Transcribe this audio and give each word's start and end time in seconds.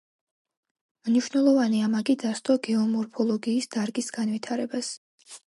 მნიშვნელოვანი 1.09 1.81
ამაგი 1.89 2.15
დასდო 2.23 2.57
გეომორფოლოგიის 2.69 3.71
დარგის 3.77 4.11
განვითარებას. 4.19 4.93